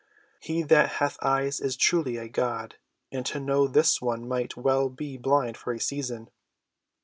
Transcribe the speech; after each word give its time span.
"He 0.39 0.63
that 0.63 0.93
hath 0.93 1.19
eyes 1.21 1.59
is 1.59 1.77
truly 1.77 2.17
a 2.17 2.27
god, 2.27 2.77
and 3.11 3.23
to 3.27 3.39
know 3.39 3.67
this 3.67 4.01
one 4.01 4.27
might 4.27 4.57
well 4.57 4.89
be 4.89 5.15
blind 5.15 5.57
for 5.57 5.73
a 5.73 5.79
season." 5.79 6.31